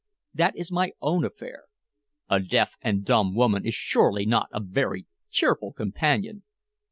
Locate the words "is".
0.57-0.71, 3.67-3.75